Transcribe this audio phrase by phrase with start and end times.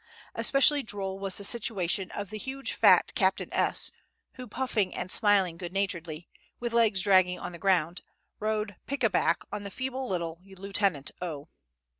[0.33, 3.91] Especially droll was the situation of the huge fat Captain S.,
[4.33, 6.27] who, puffing and smiling good naturedly,
[6.59, 8.01] with legs dragging on the ground,
[8.39, 11.49] rode pickaback on the feeble little Lieutenant O.